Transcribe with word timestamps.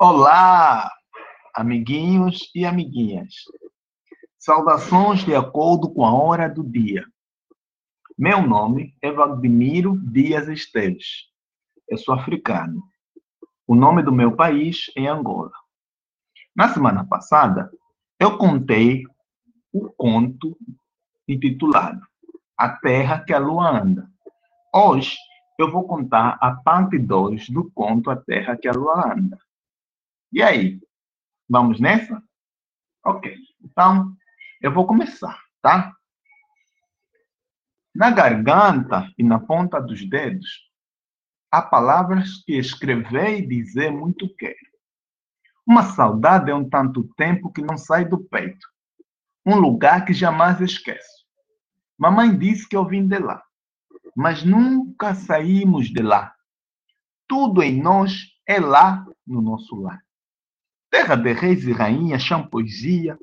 Olá, 0.00 0.92
amiguinhos 1.52 2.52
e 2.54 2.64
amiguinhas. 2.64 3.34
Saudações 4.38 5.24
de 5.24 5.34
acordo 5.34 5.92
com 5.92 6.06
a 6.06 6.12
hora 6.12 6.48
do 6.48 6.62
dia. 6.62 7.04
Meu 8.16 8.40
nome 8.40 8.94
é 9.02 9.10
Valdemiro 9.10 9.98
Dias 9.98 10.46
Esteves. 10.46 11.24
Eu 11.88 11.98
sou 11.98 12.14
africano. 12.14 12.80
O 13.66 13.74
nome 13.74 14.04
do 14.04 14.12
meu 14.12 14.36
país 14.36 14.84
é 14.96 15.08
Angola. 15.08 15.50
Na 16.54 16.72
semana 16.72 17.04
passada, 17.04 17.68
eu 18.20 18.38
contei 18.38 19.02
o 19.72 19.90
conto 19.90 20.56
intitulado 21.26 22.06
A 22.56 22.68
Terra 22.68 23.18
que 23.18 23.32
a 23.32 23.40
Lua 23.40 23.68
Anda. 23.68 24.08
Hoje, 24.72 25.16
eu 25.58 25.72
vou 25.72 25.88
contar 25.88 26.38
a 26.40 26.52
parte 26.52 26.96
2 27.00 27.50
do 27.50 27.68
conto 27.72 28.12
A 28.12 28.16
Terra 28.16 28.56
que 28.56 28.68
a 28.68 28.72
Lua 28.72 29.12
Anda. 29.12 29.36
E 30.30 30.42
aí? 30.42 30.78
Vamos 31.48 31.80
nessa? 31.80 32.22
Ok. 33.02 33.34
Então, 33.64 34.14
eu 34.60 34.72
vou 34.72 34.86
começar, 34.86 35.42
tá? 35.62 35.94
Na 37.94 38.10
garganta 38.10 39.10
e 39.16 39.22
na 39.22 39.40
ponta 39.40 39.80
dos 39.80 40.06
dedos, 40.06 40.70
há 41.50 41.62
palavras 41.62 42.44
que 42.44 42.52
escrever 42.58 43.38
e 43.38 43.46
dizer 43.46 43.90
muito 43.90 44.32
quero. 44.36 44.68
Uma 45.66 45.82
saudade 45.82 46.50
é 46.50 46.54
um 46.54 46.68
tanto 46.68 47.04
tempo 47.14 47.50
que 47.50 47.62
não 47.62 47.78
sai 47.78 48.04
do 48.04 48.18
peito. 48.18 48.68
Um 49.46 49.56
lugar 49.56 50.04
que 50.04 50.12
jamais 50.12 50.60
esqueço. 50.60 51.26
Mamãe 51.96 52.36
disse 52.36 52.68
que 52.68 52.76
eu 52.76 52.84
vim 52.84 53.08
de 53.08 53.18
lá, 53.18 53.42
mas 54.14 54.44
nunca 54.44 55.14
saímos 55.14 55.88
de 55.88 56.02
lá. 56.02 56.34
Tudo 57.26 57.62
em 57.62 57.80
nós 57.80 58.26
é 58.46 58.60
lá 58.60 59.06
no 59.26 59.40
nosso 59.40 59.74
lar 59.74 60.02
terra 60.90 61.16
de 61.16 61.32
reis 61.32 61.64
e 61.64 61.72
rainhas, 61.72 62.22
champoesia 62.22 63.18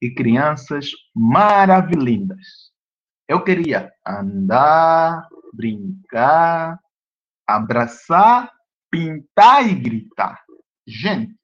e 0.00 0.10
crianças 0.10 0.90
maravilhindas. 1.14 2.72
Eu 3.28 3.42
queria 3.44 3.92
andar, 4.06 5.28
brincar, 5.52 6.80
abraçar, 7.46 8.52
pintar 8.90 9.66
e 9.66 9.74
gritar. 9.74 10.42
Gente, 10.86 11.34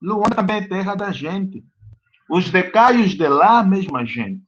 Luanda 0.00 0.36
também 0.36 0.58
é 0.58 0.68
terra 0.68 0.94
da 0.94 1.10
gente. 1.10 1.64
Os 2.30 2.50
decaios 2.50 3.14
de 3.14 3.28
lá, 3.28 3.62
mesma 3.62 4.04
gente. 4.04 4.44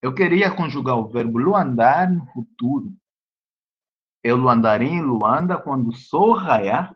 Eu 0.00 0.14
queria 0.14 0.54
conjugar 0.54 0.96
o 0.96 1.08
verbo 1.08 1.38
luandar 1.38 2.12
no 2.12 2.24
futuro. 2.26 2.92
Eu 4.22 4.36
luandaria 4.36 4.88
em 4.88 5.02
Luanda 5.02 5.58
quando 5.58 5.88
o 5.88 5.96
sol 5.96 6.34
raiar 6.34 6.94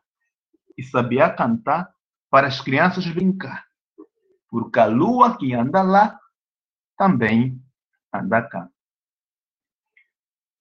e 0.77 0.83
sabia 0.83 1.29
cantar 1.31 1.93
para 2.33 2.47
as 2.47 2.63
crianças 2.63 3.07
brincar, 3.07 3.67
porque 4.49 4.81
a 4.81 4.87
lua 4.87 5.37
que 5.37 5.53
anda 5.53 5.83
lá 5.83 6.19
também 6.97 7.63
anda 8.11 8.41
cá. 8.41 8.71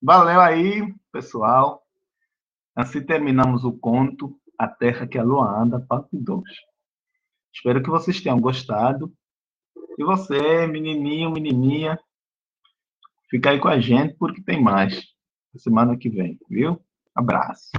Valeu 0.02 0.42
aí, 0.42 0.94
pessoal. 1.14 1.82
Assim 2.76 3.02
terminamos 3.06 3.64
o 3.64 3.72
conto 3.72 4.38
A 4.60 4.68
Terra 4.68 5.08
que 5.08 5.18
a 5.18 5.24
Lua 5.24 5.48
Anda, 5.48 5.80
parte 5.80 6.10
2. 6.12 6.44
Espero 7.54 7.82
que 7.82 7.90
vocês 7.90 8.20
tenham 8.20 8.42
gostado. 8.42 9.14
E 9.98 10.04
você, 10.04 10.68
menininho, 10.68 11.32
menininha, 11.32 11.98
fica 13.30 13.52
aí 13.52 13.60
com 13.62 13.70
a 13.70 13.80
gente 13.80 14.16
porque 14.16 14.42
tem 14.44 14.62
mais 14.62 15.02
semana 15.56 15.98
que 15.98 16.10
vem, 16.10 16.38
viu? 16.50 16.84
Abraço. 17.16 17.64